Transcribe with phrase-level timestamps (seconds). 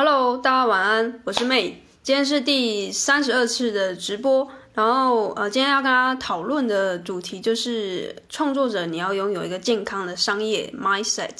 [0.00, 4.48] Hello，大家晚安，我是妹今天是第三十二次的直播。
[4.78, 11.30] 然后，呃，今天要跟大家讨论的主题就是创作者，你要拥有一个健康的商业 mindset。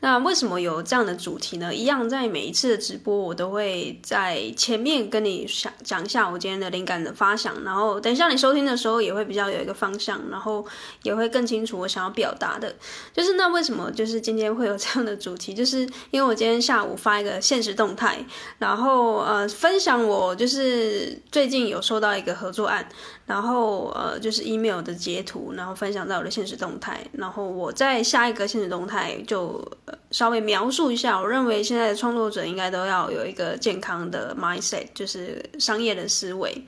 [0.00, 1.72] 那为什么有这样的主题呢？
[1.72, 10.66] 一样，在每一次的直播，我都会在前面跟你讲讲一下我今天的灵感的发想，然后等一下你收听的时候也会比较有一个方向，然后
[11.04, 12.74] 也会更清楚我想要表达的。
[13.14, 15.54] 就是那为什么就是今天会有这样的主题？
[15.54, 18.18] 就是因为我今天下午发一个现实动态，
[18.58, 22.87] 然后呃分享我就是最近有收到一个合作案。
[23.26, 27.00] 然后呃，就是 email 的截图，然后分享到我的现实动态。
[27.12, 29.62] 然后我在下一个现实动态就
[30.10, 36.64] 稍微描述一下，我认为现在的创作者应该都要有一个健康的 mindset，就是商业的思维。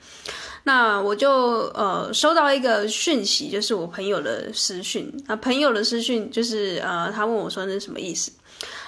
[0.63, 1.31] 那我就
[1.73, 5.11] 呃收到一个讯息，就是我朋友的私讯。
[5.27, 8.31] 那朋友的私讯就是呃，他问我说那是什么意思？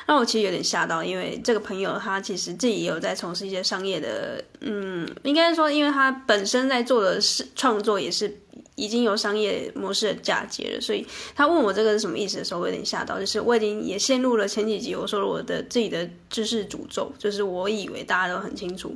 [0.06, 8.42] 那我其实有点吓到，因为这个朋友他其实自己也有在从事一些商业的，嗯，应该说，因为他本身在做的是创作，也是
[8.76, 18.94] 已经有商业模式的嫁接了，所以他问我这个是什么意思的时候，我有点吓到，就是我已经也陷入了前几集我说了我的自己的知识诅咒，就是我以为大家都很清楚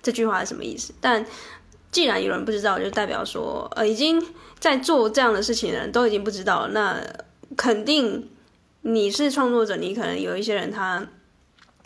[0.00, 1.26] 这句话是什么意思，但
[1.90, 4.24] 既然有人不知道，就代表说，呃，已经
[4.60, 7.02] 在做这样的事情的人都已经不知道，那
[7.56, 8.28] 肯定。
[8.88, 11.04] 你是创作者，你可能有一些人他，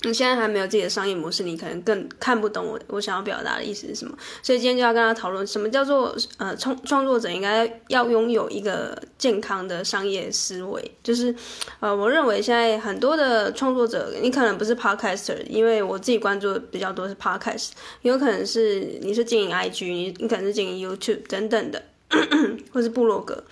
[0.02, 4.14] 你现在还没有自己的商业模式，你可能更看不懂我我想要表达的意思是什么。
[4.42, 10.94] 所以今天就要跟他讨论什么叫做呃创创作者应该要拥有一个健康的商业思维。
[11.02, 11.34] 就是
[11.80, 17.70] 呃，我认为现在很多的创作者，你可能不是 podcaster，因为我自己关注比较多是 podcast，
[18.02, 21.82] 有可能是你是经营 IG，你你可能是经营 YouTube 等等的，
[22.74, 23.42] 或是部落格，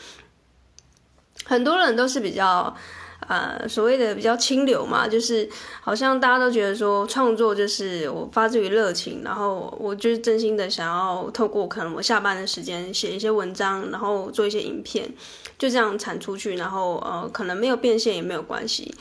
[1.46, 2.76] 很多人都是比较。
[3.26, 5.46] 呃，所谓的比较清流嘛，就是
[5.80, 15.12] 好像大家都觉得说创作就是我发自于热情，然后我就是真心的想要透过可能我下班的时间写一些文章，然后做一些影片，
[15.58, 18.94] 就这样产出去，然后呃，可能没有变现也没有关系。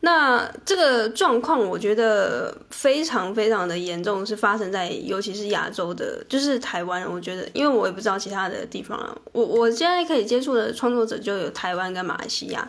[0.00, 7.08] 那这个状况我觉得非常非常的严重，是发生在尤其是亚洲的，就是台湾。
[7.08, 12.68] 我觉得，因为我也不知道其他的地方啊，我我现在可以接触的创作者就有台湾跟马来西亚。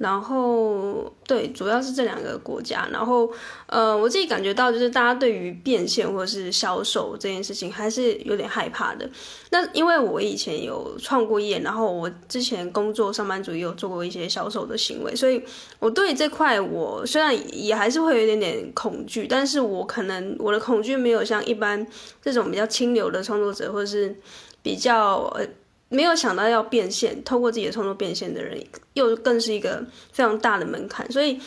[0.00, 2.88] 然后，对，主要是这两个国家。
[2.90, 3.30] 然后，
[3.66, 9.06] 呃，我自己感觉到，就是大家对于变现或者是销售这件事情，还是有点害怕的。
[9.50, 15.44] 那因为我以前有创过业，然后我之前工作上班族也有做过一些销售的行为，所以
[15.78, 21.86] 我对这块我虽然也还是会有一点点恐惧，但是我可能我的恐惧没有像一般
[22.22, 24.16] 这种比较清流的创作者，或者是
[24.62, 25.46] 比较呃。
[25.92, 28.56] 没有想到要变现，透过自己的创作变现的人，
[28.94, 31.10] 又更是一个非常大的门槛。
[31.10, 31.38] 所以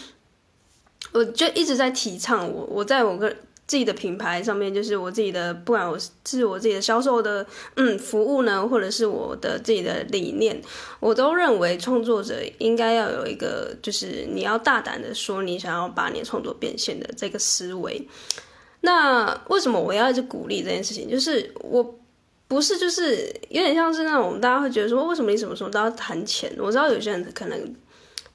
[1.14, 3.30] 我就一直在提倡我，我在我个
[3.66, 7.46] 自己的品牌上面，就是我自己的，不管我是我自己的销售的
[7.76, 10.62] 嗯服务呢，或者是我的自己的理念，
[11.00, 18.06] 我都认为创作者应该要有一个，就是你要大胆的说你想要把你创作变现的这个思维。
[18.82, 21.10] 那为什么我要一直鼓励这件事情？
[21.10, 21.98] 就是我。
[22.54, 26.54] 不是，就是有点像是那种大家会觉得说，为什么你什么时候都要谈钱？
[26.60, 27.76] 我知道有些人可能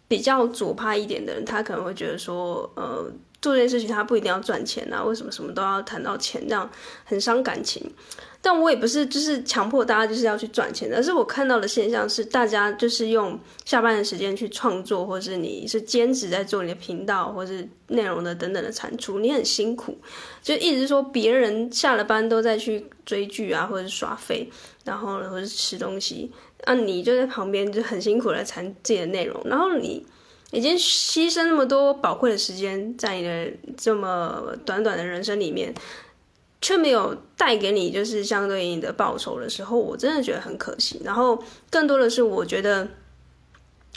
[0.09, 3.09] 比较左派一点的人，他可能会觉得说，呃，
[3.41, 6.69] 做这件事情他不一定要赚钱啊，为什么什么都要谈到钱，这样
[7.05, 7.89] 很伤感情。
[8.41, 19.99] 但我也不是就是强迫大家就是要去赚钱，而是我看到的现象是，大家就是用下班的时间去创作，或是你是兼职在做你的频道，或是内容的等等的产出，你很辛苦，
[20.41, 24.49] 就一直说别人下了班都在去追剧啊，或者是耍废，
[24.85, 26.31] 然后呢，或者是吃东西，
[26.65, 30.07] 啊，你就在旁边就很辛苦来产自己的内容，然后你
[30.53, 35.75] 已经牺牲那么多宝贵的时间在你的这么短短的人生里面。
[36.61, 41.01] 却没有带给你就是相对应的报酬的时候，我真的觉得很可惜。
[41.05, 42.89] 然后更多的是，我觉得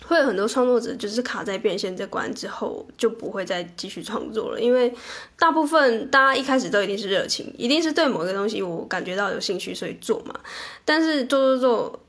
[0.05, 4.59] 会有很多创作者就是卡在变现这关之后，就不会再继续创作了。
[4.59, 4.93] 因为
[5.37, 10.33] 大部分大家一开始都一定是热情，一定是对某个东西我感觉到有兴趣，所以做嘛。
[10.85, 11.99] 但是做做做。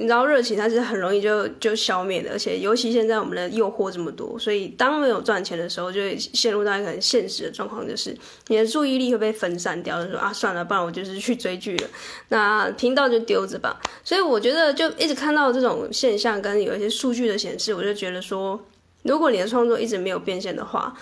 [0.00, 8.16] 你知道热情它是很容易就就消灭的，而且尤其现在我们的诱惑这么多，所以当没有赚钱的时候，就会陷入到一个很现实的状况，就是
[8.46, 11.88] 你的注意力会被分散掉，就说啊算了，不然我就是去追剧了，
[12.30, 13.78] 那频道就丢着吧。
[14.02, 18.58] 所以我觉得就一直看到这种现象，跟有一些数据的显示，我就觉得说，
[19.02, 20.96] 如果你的创作一直没有变现的话，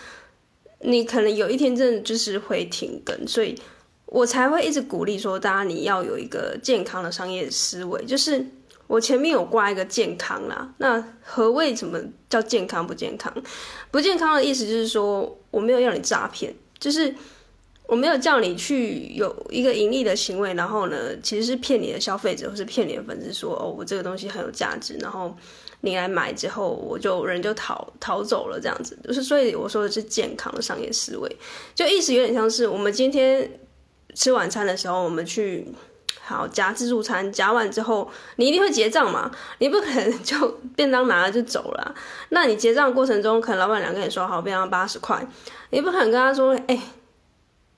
[0.80, 3.54] 你可能有一天真的就是会停更，所以
[4.06, 8.44] 我才会一直鼓励说，大家你要有一个健康的商业思维，就是。
[8.88, 12.00] 我前面有挂一个健康啦，那何谓什么
[12.30, 13.32] 叫健康不健康？
[13.90, 17.14] 不健康的意思就是说，我没有要你诈骗，就是
[17.86, 25.36] 我没有叫你去有一个盈利的行为，然后呢，其实是骗你的消费者或是骗你的粉丝说哦，我这个东西很有价值，然后
[25.82, 28.98] 你来买之后，我就人就逃逃走了这样子。
[29.04, 31.36] 就是所以我说的是健康的商业思维，
[31.74, 33.60] 就意思有点像是我们今天
[34.14, 35.68] 吃晚餐的时候，我们去。
[36.22, 39.30] 好，夹自助餐，夹完之后，你一定会结账嘛？
[39.58, 41.94] 你不可能就便当拿了就走了。
[42.28, 45.26] 那你结账过程中，可能老板娘跟你说好，便当八十块，
[45.70, 46.78] 你不可能跟他说，哎，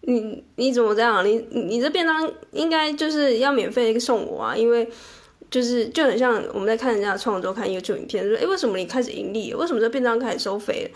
[0.01, 1.25] 你你怎么这样？
[1.25, 4.57] 你你这便当应该就是要免费送我啊？
[4.57, 4.91] 因为
[5.49, 9.55] 就是就很像我们在看人家的创作，看 YouTube 影片，说，哎，为什么你开始盈利？
[9.55, 10.93] 为什么这便当开始收费？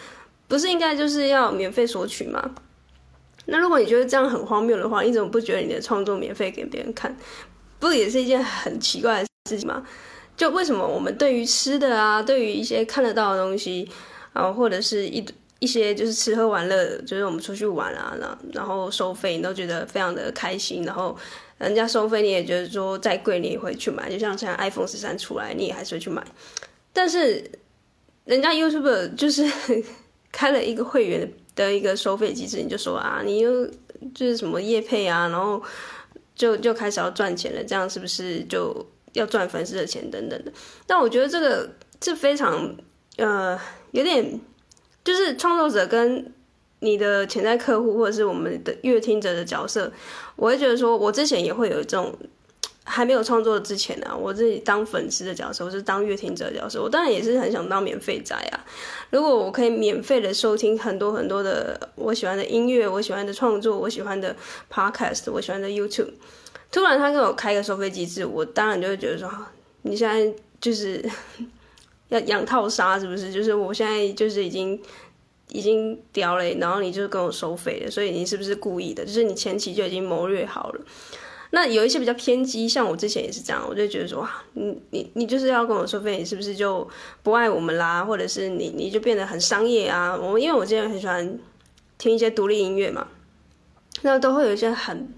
[0.49, 2.51] 不是应该就是要免费索取吗？
[3.47, 7.15] 那如果你觉得这样很荒谬的话，你怎么不觉得你的创作免费给别人看，
[7.79, 9.87] 不也是一件很奇怪的事情吗？
[10.37, 13.89] 就为什么我们对于吃的啊，对于一些看得到的东西，
[14.33, 15.25] 啊，或者是一
[15.59, 21.17] 一些就是吃喝玩乐，就是我们出去玩啊，然后然后收费，你都觉得非常的开心，然后
[21.59, 26.25] 人家收费你也觉得说再贵你也会去买，就像现在 iPhone 十三出来，你也还是会去买，
[26.93, 27.51] 但是
[28.25, 29.45] 人家 YouTube 就是
[30.33, 31.21] 开了一个会员。
[31.21, 33.67] 的的一个收费机制，你就说啊，你又
[34.15, 35.63] 就是什么业配啊，然后
[36.35, 40.53] 就就开始要赚钱了，这样是不是就要赚粉丝的钱等等的？
[40.87, 41.71] 但我觉得这个
[42.01, 42.75] 这非常
[43.17, 43.59] 呃
[43.93, 44.41] 有点，
[45.05, 46.33] 就是创作者跟
[46.81, 49.93] 你的潜在客户或者是我们的阅听者的角色，
[50.37, 52.15] 我会觉得说，我之前也会有这种。
[52.85, 58.65] 还没有创作之前呢、啊，我自己当粉丝的角色，我是当乐听者的角色，我当然也是很想当免费仔啊。
[59.11, 64.37] 如果我可以免费的收听很多很多的我喜欢的音乐，我喜欢的创作，我喜欢的
[64.71, 66.11] podcast，我喜欢的 YouTube，
[66.71, 69.31] 突然他给我开个收费机制，我当然就会觉得说，
[69.83, 71.03] 你现在就是
[72.11, 73.33] 要养套杀是不是？
[73.33, 74.79] 就是我现在就是已经
[75.49, 79.07] 已经屌了，然后你就跟我收费了，所以你是不是故意的？
[79.07, 80.81] 就是你前期就已经谋略好了。
[81.55, 86.87] 那有一些比较偏激，像我之前也是这样，我就觉得说，哇，你你你就是要跟我收费，你是不是就
[87.23, 88.05] 不爱我们啦？
[88.05, 90.17] 或者是你你就变得很商业啊？
[90.17, 91.39] 我因为我之前很喜欢
[91.97, 93.07] 听一些独立音乐嘛，
[94.03, 95.09] 那都会有一些很，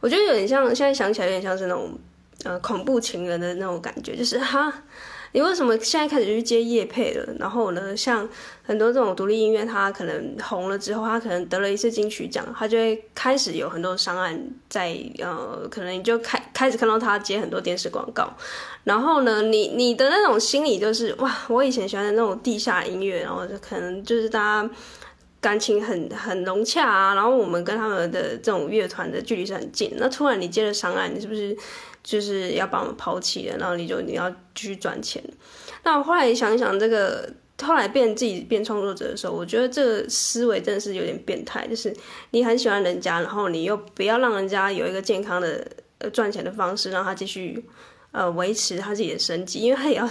[0.00, 1.98] 我觉得有点像，现在想起来有点像是那种
[2.44, 4.84] 呃恐怖情人的那种感觉，就是哈。
[5.32, 7.34] 你为什么现在开始去接业配了？
[7.38, 8.28] 然后呢，像
[8.64, 14.36] 很多这种独立音乐，它可能红了之后，它可能得了一次金曲奖，它就会开始有很多商案
[14.68, 18.32] 在呃，可能你就开开始看到他接很多电视广告。
[18.82, 24.70] 然后呢，你你的那种心理就是哇，我以前喜欢的那种地下音乐，然后就可能就是大家
[25.40, 29.92] 感情很很融洽啊，然后我们跟他们的这种乐团的距离是很近。
[29.96, 31.56] 那突然你接了商案，你是不是？
[32.10, 35.22] 就是要把我们抛弃了，然后你就你要继续赚钱。
[35.84, 41.68] 那我后来想一想，这个后来变自己变创作者的时候，我觉得这个思维真的是有点变态。
[41.68, 41.94] 就是
[42.32, 45.64] 你很喜欢人家，然后你又不要让人家有一个健康的
[45.98, 47.64] 呃赚钱的方式，让他继续
[48.10, 50.08] 呃维持他自己的生计，因为他也要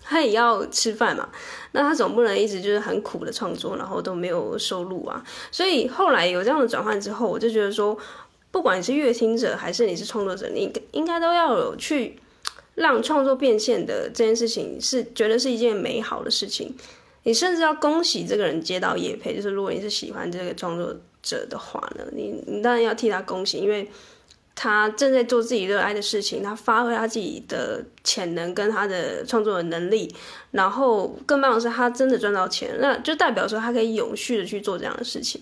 [0.00, 1.28] 他也要吃饭嘛。
[1.72, 5.20] 那他总不能一直就是很苦的创作，然后都没有收入啊。
[5.50, 7.98] 所以后来有这样的转换之后，我就觉得说。
[8.50, 12.18] 不管你是乐听者还是你是创作者，你应该都要有去
[12.74, 16.74] 让创作变现的这件事情，是觉得是一件美好的事情。
[17.22, 23.86] 你甚至要恭喜这个人接到业配，就是如果你是喜欢这个创作者的话呢，你你当然要替他恭喜，因为
[24.54, 30.12] 他正在做自己热爱的事情，他发挥他自己的潜能跟他的创作的能力，
[30.50, 35.40] 然后更棒的是他真的赚到钱，那就代表说他可以永续的去做这样的事情。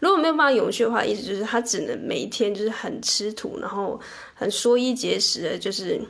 [0.00, 3.98] 如果没有办法永续的话，意思就是他只能每一天就是很吃土，然后
[4.34, 6.00] 很缩衣节食的，就是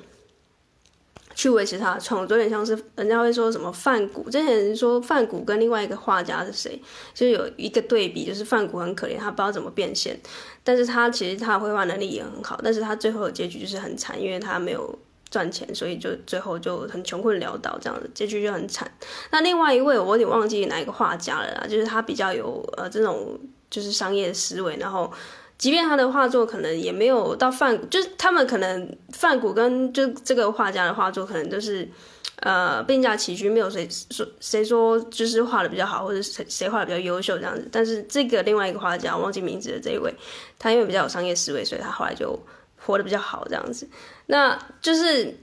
[1.35, 2.37] 去维持他的创作。
[2.37, 6.81] 有点像是人家会说什么梵谷，之前说梵谷跟另外一个画家是谁，
[7.13, 10.19] 就有一个对比，就是梵谷很可怜，他不知道怎么变现，
[10.63, 14.99] 但是他其实他的绘画能力也很好，但是他最后的结局就是很惨，因为他没有
[15.31, 18.91] 赚钱，所以就最后就很穷困潦倒，这样子结局就很惨。
[19.31, 23.39] 那另外一位我有点忘记哪一个画家了啦，就是他比较有呃这种。
[23.75, 25.13] 就是商业思维，然后，
[25.59, 31.89] 即便他的画作可能也没有到梵，就是他们可能梵谷跟就这个画家的画作可能都是，
[32.37, 37.69] 呃，并驾齐驱，没有谁说谁说就是画的比较好，或者谁谁画的比较优秀这样子。
[37.73, 40.15] 但是这个另外一个画家，忘记名字的这一位，
[40.57, 42.39] 他因为比较有商业思维，所以他后来就
[42.77, 43.89] 活得比较好这样子。
[44.27, 45.37] 那就是，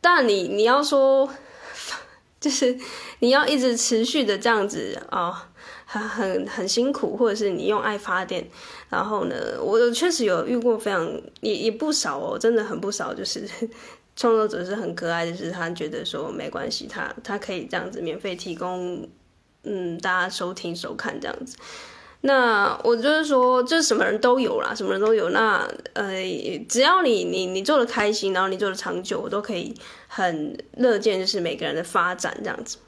[0.00, 1.28] 但你你要说，
[2.40, 2.78] 就是
[3.18, 5.48] 你要一直持续的这样子啊。
[5.92, 8.42] 很很很辛苦，或者是你用爱发电，
[8.88, 11.06] 然后呢，我确实有遇过非常
[11.42, 13.46] 也也不少哦，真的很不少，就是
[14.16, 19.06] 创作者是很可爱，就是他觉得说没关系，他他可以这样子免费提供，
[19.64, 21.56] 嗯，大家收听收看这样子。
[22.24, 25.30] 那我就是说，就什么人都有啦，什么人都有。
[25.30, 26.12] 那呃，
[26.68, 29.74] 只要你你你做的开心，然后你做的长久，我都可以
[30.06, 32.78] 很乐见，就是每个人的发展这样子。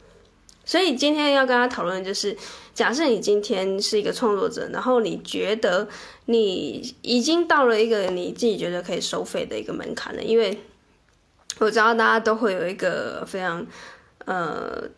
[0.65, 2.37] 所以今天要跟他讨论的就是，
[2.75, 5.89] 假设你今天是一个创作者，然后你觉得
[6.27, 10.59] 你已经到了一个你自己觉得可以收费的一个门槛了，因为
[11.59, 13.67] 我知道大家都会有一个非常
[14.25, 14.89] 呃。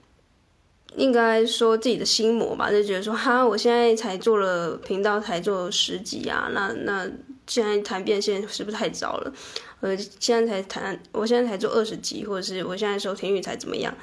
[0.95, 7.07] 应该说自己的心魔吧，就觉得说哈，我现在才做了频道，才做十集啊，那那
[7.47, 9.33] 现在谈变现是不是太早了？
[9.81, 13.95] 呃，现在才谈，我现在才做二十集，或者是我现在收听率才怎么样？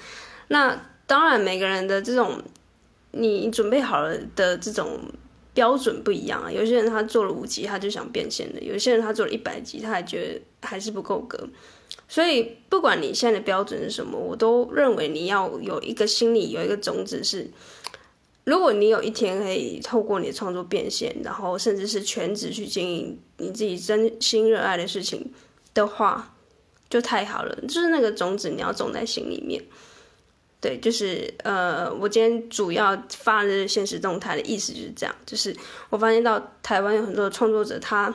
[0.49, 0.79] 那
[1.13, 2.41] 当然，每个人的这种
[3.11, 4.99] 你准备好了的这种
[5.53, 6.51] 标准不一样啊。
[6.51, 11.47] 有些人他做了五集，他就想变现的；有些人他做了一百集，他还觉得还是不够格。
[12.07, 17.47] 所以，不管你现在的标准是什么，我都认为你要有一个心理有一个种子是，
[18.45, 25.31] 如果你有一天可以透过你的创作变现，然后甚至是全职去经营你自己真心热爱的事情
[25.75, 26.33] 的话，
[26.89, 27.55] 就太好了。
[27.67, 29.63] 就是那个种子你要种在心里面。
[30.63, 35.53] 对，就是呃，我今天主要发的现实动态的意思就是这样，就是
[35.89, 38.13] 我发现到台湾有很多的创作者他。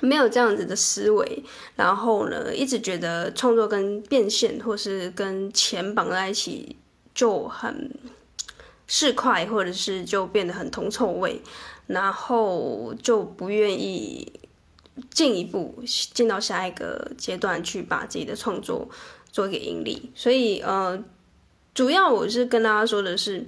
[0.00, 1.42] 没有这样子的思维，
[1.74, 6.76] 然后呢，一直觉得创作跟变现或是跟钱绑在一起
[7.12, 7.90] 就很
[8.86, 11.42] 市侩，或者是就变得很铜臭味，
[11.88, 14.32] 然后就不愿意
[15.10, 15.82] 进一步
[16.14, 18.88] 进到下一个阶段去把自己的创作
[19.32, 20.12] 做一个盈利。
[20.14, 21.02] 所以，呃，
[21.78, 23.46] 主要我是跟大家说的是，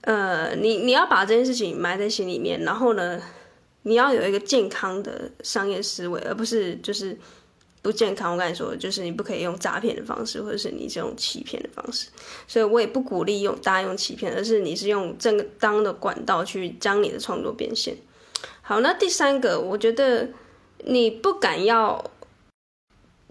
[0.00, 3.20] 呃，你你要把这件事情埋在心里面，然后呢。
[3.82, 7.16] 你要有一个健康的商业思维，而不是就是
[7.80, 8.32] 不健康。
[8.32, 12.08] 我跟你说，就是你不可以用诈骗的方式，或者是你这种欺骗的方式。
[12.46, 17.96] 所以我也不鼓励用大家用欺骗，而是你是用正当的管道去将你的创作变现。
[18.60, 20.28] 好，那第三个，我觉得
[20.84, 22.04] 你不敢要，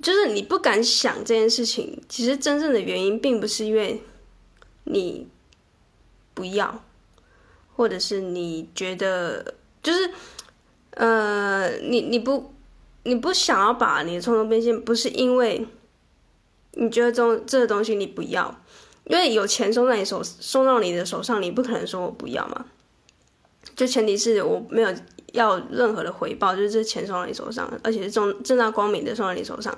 [0.02, 4.02] 就是你不敢想这件事情，其实真正的原因并不是因为
[4.86, 5.28] 你
[6.34, 6.84] 不要，
[7.76, 10.12] 或者是你觉得就是。
[10.96, 12.52] 呃，你你不
[13.04, 15.66] 你不想要把你的冲动变现，不是因为
[16.72, 18.60] 你觉得这这个东西你不要，
[19.06, 22.66] 因为有钱送到你手送到你的手上，你不可能说我不要嘛。
[23.76, 24.90] 就前提是我没有
[25.34, 29.78] 要任何的回报，就是这钱送到你手上，而且是正正大光明的送到你手上，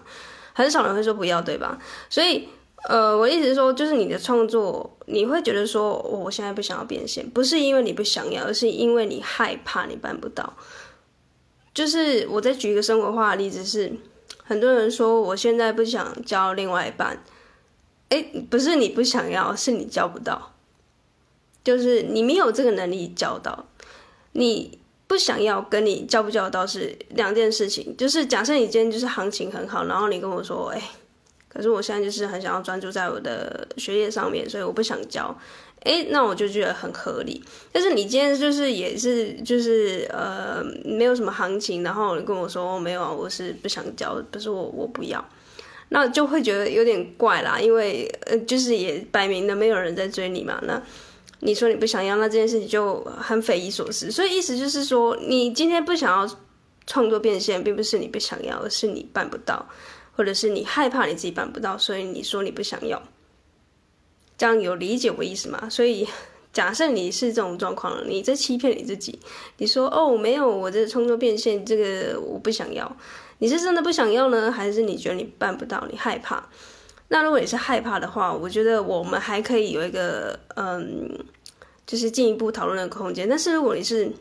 [0.54, 1.78] 很少人会说不要，对吧？
[2.10, 2.48] 所以，
[2.90, 10.54] 呃，我意思是说，就是你的创作，你会觉得说我现在不想要变现，不是因为你不想要，而是因为你害怕你办不到。
[11.74, 13.94] 就是我再举一个生活化的例子是，
[14.44, 17.24] 很多人说我现在不想交另外一半，
[18.10, 20.51] 哎，不是你不想要，是你交不到，
[21.64, 23.68] 就是你没有这个能力交到，
[24.34, 27.96] 你不想要跟你交不交到是两件事情。
[27.98, 30.82] 就是假设你今天就是行情很好，然后你跟我说，哎，
[31.48, 35.38] 可是我现在就是很想要专注在我的学业上面，所以我不想交。
[35.84, 37.44] 诶，那我就觉得很合理。
[37.72, 45.28] 但是你今天就是也是就是呃没有什么行情，然后你跟我说，哦，没有啊，我是不想交，不是我我不要，
[45.90, 47.60] 那就会觉得有点怪啦。
[47.60, 50.60] 因为呃就是也摆明了没有人在追你嘛。
[50.68, 50.80] 那
[51.42, 54.10] 你说你不想要，那这件事情就很匪夷所思。
[54.12, 56.38] 所以意思就是说，你今天不想要
[56.88, 59.68] 创作变现，并不是你不想要，而是你办不到，
[60.16, 63.02] 或者是你害怕你自己办不到，所以你说你不想要。
[64.38, 65.68] 这样有理解我意思吗？
[65.70, 66.08] 所以
[66.54, 69.20] 假设你是这种状况，你在欺骗你自己。
[69.58, 72.96] 你说哦，没有，我这创作变现，这个我不想要。
[73.40, 76.48] 你是真的不想要呢，还是你觉得你办不到，你害怕？
[77.12, 81.20] 那如果你是害怕的话，我觉得我们还可以有一个嗯，
[81.86, 83.28] 就是进一步讨论的空间。
[83.28, 84.12] 但是如果你是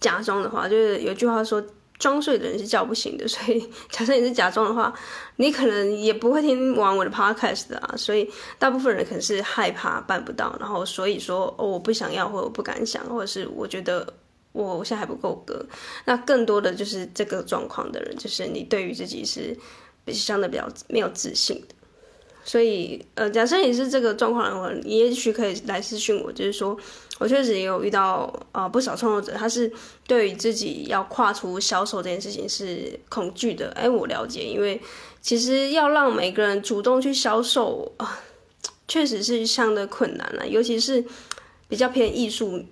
[0.00, 1.62] 假装的话，就是有句话说。
[2.00, 4.90] 装睡的人是叫不醒的，所以假设你是假装的话，
[5.36, 7.94] 你可能也不会听完我的 podcast 的啊。
[7.94, 8.26] 所以
[8.58, 14.14] 大部分人可能是害怕办不到，然后所以说哦，我不想要，或者我不敢想，或者是我觉得
[14.52, 15.62] 我我现在还不够格。
[16.06, 19.54] 那更多的就是这个状况的人，就是你对于自己是
[20.04, 21.74] 比较相对比较没有自信的。
[22.44, 26.78] 所以呃，假设你是这个状况的话，你也许可以来私讯我，就是说。
[27.20, 29.70] 我确实也有遇到啊、不少创作者，他是
[30.06, 33.70] 对于自己要跨出销售这件事情是恐惧的。
[33.72, 34.80] 哎，我了解，因为
[35.20, 38.22] 其实要让每个人主动去销售啊、
[38.88, 41.04] 确实是相对困难了，尤其是
[41.68, 42.64] 比较偏艺术。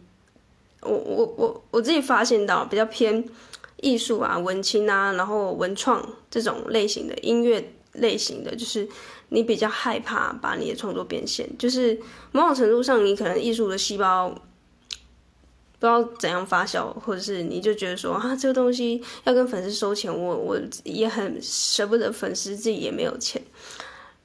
[0.81, 3.23] 我我我我自己发现到比较偏
[3.83, 8.89] 艺术啊、文青啊，然后文创这种类型的音乐类型的，就是。
[9.31, 12.01] 你比较害怕把你的创作变现，就是
[12.33, 14.37] 某种程度上，你可能艺术的细胞不
[15.81, 23.43] 知道怎样发酵，或者是你就觉得说啊，这个东西要跟粉丝收钱，我我也很舍不得粉丝，自己也没有钱，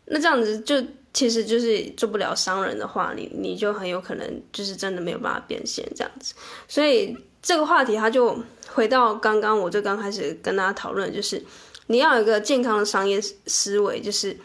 [0.05, 0.81] 那这样子就
[1.13, 6.33] 其实就是做不了商人的话，你你就很有可能就是真的没有办法变现这样子。
[6.69, 8.35] 所以这个话题，他就
[8.73, 11.43] 回到刚刚我就刚开始跟大家讨论，就是
[11.87, 14.35] 你要有一个健康的商业思维，就是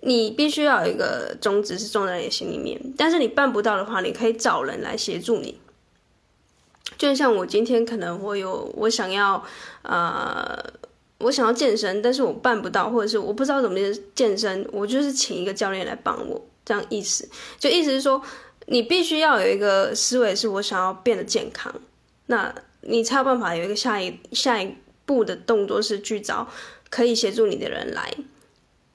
[0.00, 5.60] 你必须要有一个宗旨是种在你心里面，但是你办不到的话，你可以找人来协助你。
[6.96, 9.44] 就像我今天可能我有我想要，
[9.82, 10.58] 呃，
[11.18, 13.78] 我想要健身，但是我办不到，或者是我不知道怎么
[14.14, 17.28] 健身，我就是请一个教练来帮我，这样意思。
[17.58, 18.20] 就意思是说，
[18.66, 21.72] 你必须要有一个思维，是我想要变得健康，
[22.30, 26.48] 那你才有办法有一个下一下一步的动作是去找
[26.88, 28.10] 可以协助你的人来。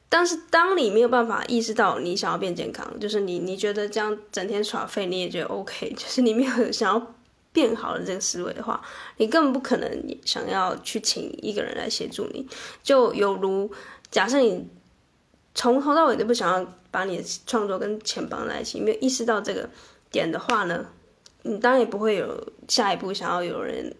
[0.10, 7.16] 但是当你没有办法意识到你想要变健康，就是你你觉得这样整天耍废你也觉得 OK， 就是你没有想要。
[7.56, 8.82] 变好的这个思维的话，
[9.16, 9.90] 你根本不可能
[10.26, 12.46] 想要去请一个人来协助你。
[12.84, 13.72] 就有如
[14.12, 14.68] 假设你
[15.54, 19.70] 从头到尾都不想要把你的创作跟钱绑在一起，没有意识到这个
[20.12, 20.86] 点的话呢，
[21.46, 23.96] 你当然也不会有下一步想要有人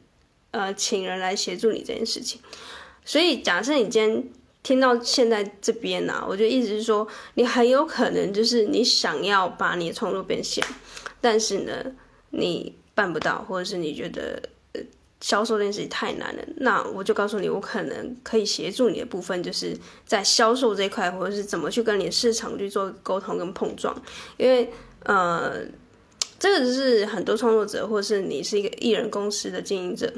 [0.52, 2.42] 呃请人来协助你这件事情。
[3.06, 4.24] 所以假设你今天
[4.62, 10.62] 听到现在这边呢、啊，我就意思是说，你很有可能就是你想要把你的创作变现，
[11.22, 11.72] 但是呢，
[12.32, 12.76] 你。
[12.96, 14.82] 办不到，或者是你觉得呃
[15.20, 23.94] 销售这件事情太难了，那我就告诉你，我可能可以协助你的部分，就是在销售这一块，或者是怎么去跟你市场去做沟通跟碰撞。
[24.38, 24.72] 因为
[25.04, 25.60] 呃，
[26.38, 30.12] 这个就是很多创作者，或是你是一个艺人公司的经营者，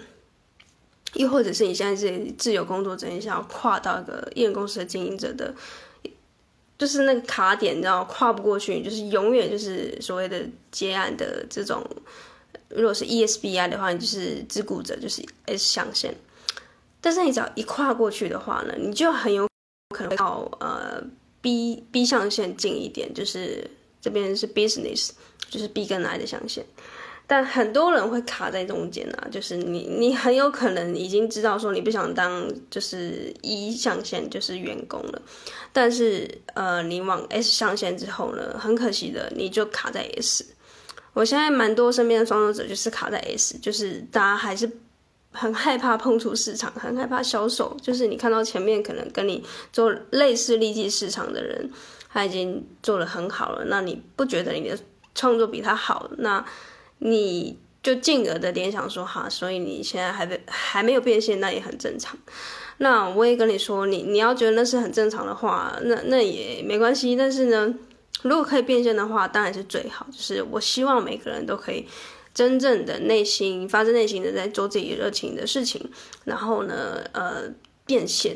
[1.13, 5.53] 又或者是你现在是自由工作者，你想要跨到一个艺人公司的经营者的，
[6.77, 11.86] 就是那个卡点，你知道跨不过去，就是永远就是所谓的接案的这种。
[12.69, 16.13] 如果是 ESBI 的话，你就是自雇者，就是 S 象限。
[17.00, 19.48] 但是你只要一跨过去的话呢，你就很有
[19.96, 21.01] 可能会到呃
[21.39, 23.65] B B 象限近一点，就是
[24.01, 25.11] 这边是 business，
[25.50, 26.66] 就是 B 跟 I 的象限。
[27.29, 35.22] 但很多人会卡在中间啊，就是你你很有可能已经知道说你不想当就是 E 象限，就是员工了。
[35.74, 40.46] 但是呃，你往 S 象限之后呢，很可惜的，你就卡在 S。
[41.12, 44.72] 我现在蛮多身边的创作者就是卡在 S，就是大家还是
[45.31, 47.75] 很害怕碰触市场，很害怕销售。
[47.81, 51.70] 就是你看到前面可能跟你做类似利基市场的人，
[52.10, 54.79] 他已经做得很好了，那你不觉得你的
[55.18, 56.46] 创作比他好，那
[57.00, 62.18] 你就进而的联想说哈，所以你现在还没还没有变现，那也很正常。
[62.77, 67.18] 那我也跟你说，你你要觉得那是很正常的话，那那也没关系。
[67.18, 67.75] 但是呢。
[68.24, 70.08] 如果可以变现的话，当然是最好。
[70.12, 71.86] 就是我希望每个人都可以
[72.34, 75.80] 真正的内心发自内心的在做自己热情的事情，
[76.25, 77.44] 然后呢，呃，
[77.86, 78.36] 变现。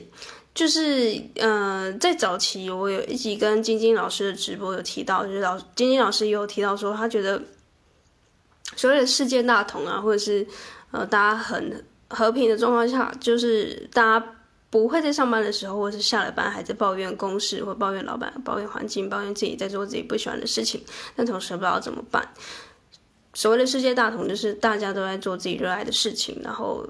[0.53, 7.41] 就是呃，在早期我有一集跟晶晶老师的直播有提到，就是老晶晶老师也有提到说，他觉得
[8.75, 10.45] 所谓的世界大同啊，或者是
[10.91, 14.35] 呃，大家很和平的状况下，就是大家。
[14.71, 20.81] 不会在上班的时候，或是下了班还在抱怨公事，或抱怨老板、抱怨环境、抱怨自己在做自己不喜欢的事情，
[21.13, 22.25] 但同时不知道怎么办。
[23.33, 26.87] 所谓的世界大同，就是大家都在做自己热爱的事情，然后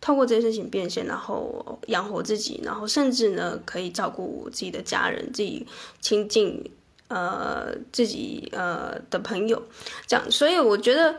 [0.00, 5.66] 透过这些事情变现，然后养活自己，然后甚至呢可以照顾自己的家人、自己
[6.00, 6.70] 亲近
[7.08, 9.62] 呃自己呃的朋友，
[10.06, 10.30] 这样。
[10.30, 11.16] 所以我觉得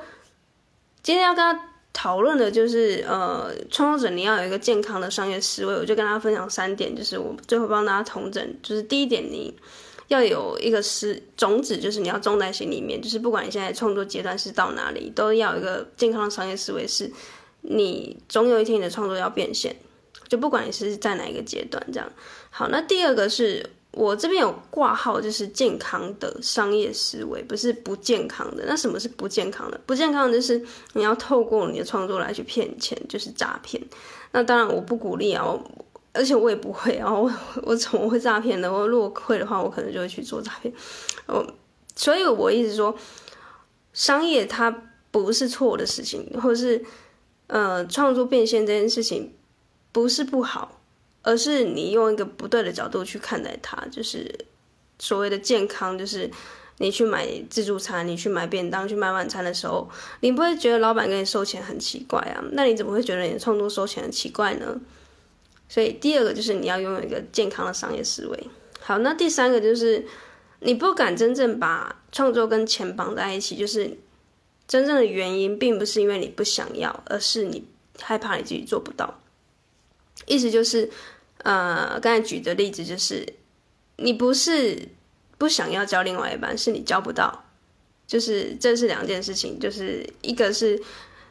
[1.01, 1.63] 今天要跟他。
[1.93, 9.51] 讨论的就是，呃，创作者你要有一个健康的商业思维，我就跟大家分享三点，就是我最后帮大家统整，就是第一点，你
[10.07, 17.11] 要有一个是种子，就是你要种在心里面，就是不管你现在创作阶段是到哪里，都要有一个健康的商业思维，是
[17.61, 19.75] 你总有一天你的创作要变现，
[20.27, 22.11] 就不管你是在哪一个阶段，这样。
[22.49, 23.69] 好，那第二个是。
[23.91, 28.63] 我这边有挂号，就是健康的商业思维，不是不健康的。
[28.67, 29.81] 那什么是不健康的？
[29.87, 33.81] 不健康的就是你要透过你的创作来去骗钱，就是诈骗。
[34.33, 35.43] 那当然我不鼓励啊，
[36.13, 37.11] 而且我也不会啊。
[37.11, 37.31] 我
[37.63, 38.71] 我怎么会诈骗呢？
[38.71, 40.71] 我如果会的话，我可能就会去做诈骗。
[41.25, 41.43] 哦，
[41.95, 42.95] 所以我一直说，
[43.93, 44.69] 商业它
[45.09, 46.85] 不是错的事情，或者是
[47.47, 49.33] 呃创作变现这件事情
[49.91, 50.73] 不是不好。
[51.23, 54.33] 而是你用一个不对的角度去看待它，就是
[54.97, 56.31] 所谓的健康，就是
[56.77, 59.89] 你去买自助餐，你去买便当，去买晚餐的时候，
[60.21, 62.41] 你不会觉得老板给你收钱很奇怪啊？
[62.53, 64.79] 那你怎么会觉得你的创作收钱很奇怪呢？
[65.67, 68.47] 所以第二个就是你要拥有一个健康的商业思维。
[68.79, 70.05] 好，那第三个就是
[70.61, 73.97] 你不敢真正把创作跟钱绑在一起，就是
[74.67, 77.63] 真正的原因并不是因为你不想要，而是你
[77.99, 79.19] 害怕你自己做不到。
[80.25, 80.89] 意思就是，
[81.43, 83.25] 呃，刚才举的例子就是，
[83.97, 84.89] 你不是
[85.37, 87.45] 不想要交另外一半，是你交不到，
[88.05, 90.81] 就是这是两件事情，就是一个是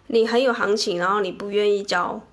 [0.06, 2.26] 你很有行情，然后你不愿意交。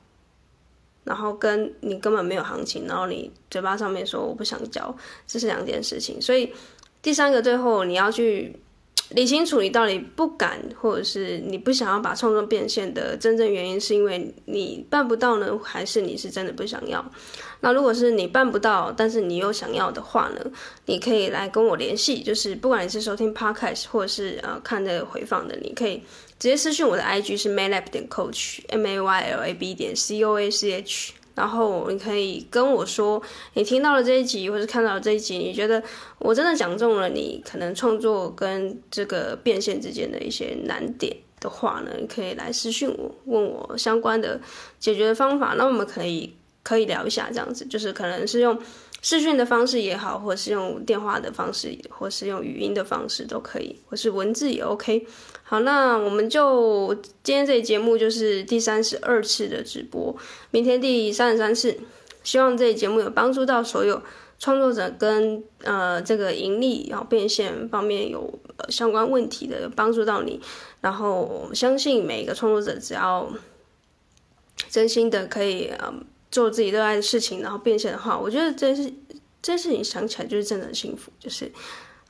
[1.06, 4.96] 然后跟你根本没有行情，然后你嘴巴上面说我不想交，
[5.28, 6.22] 这是两件事情。
[6.22, 6.54] 所以
[7.02, 8.58] 第三个最后你要去
[9.14, 17.04] 理清楚，你到底不敢，或者是你不想要把创作变现的真正原因，是因为你办不到呢，还是你是真的不想要？
[17.62, 20.42] 那如果是你办不到，但是你又想要的话呢，
[20.88, 22.22] 你可以来跟我联系。
[22.24, 26.02] 就是不管你是收听 Podcast 或者是呃看这个回放的，你可以。
[26.40, 30.52] 直接私讯我的 IG 是 maylab 点 coach m a y l a b 点 c o a
[30.52, 33.22] c h，然后你可以跟我说
[33.54, 35.82] 你听到了这一集，或是看到了这一集，你觉得
[36.20, 44.40] 我真的讲中了你可能创作跟这个变现之间的一些难点的话呢，你可以来私信我，问我相关的
[44.80, 48.60] 解决的方法，那我们可以可以聊一下，这样子就是可能是用。
[49.04, 55.06] 视讯的方式也好，或是用电话的方式，或是用语音的方式都可以，或是文字也 OK。
[55.44, 60.16] 好，那我们就今天这节目就是第三十二次的直播，
[60.52, 61.78] 明天第三十三次。
[62.24, 64.02] 希望这节目有帮助到所有
[64.40, 68.40] 创作者跟呃这个盈利然后变现方面有
[68.70, 70.40] 相关问题的，帮助到你。
[70.80, 73.30] 然后相信每一个创作者只要
[74.70, 75.94] 真心的可以呃。
[76.34, 78.84] 做自己热爱的事情，然后变现的话，我觉得这是
[79.40, 81.52] 这件事情想起来就是真的很幸福，就是，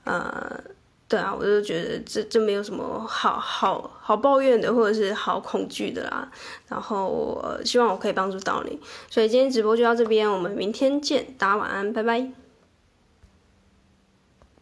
[0.06, 0.64] 呃，
[1.10, 6.32] 对啊，我就觉得这这没有什么好好好抱怨的，或者是好恐惧的啦。
[6.70, 12.43] 然后，呃，希望我可以帮助到你，所以今天直播就到这边，我们明天见，大家晚安，拜拜。